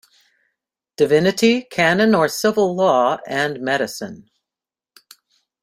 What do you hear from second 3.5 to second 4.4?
Medicine.